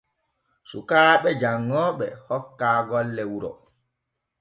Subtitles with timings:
[0.69, 3.51] Sukaaɓe janŋooɓe hokkaa golle wuro.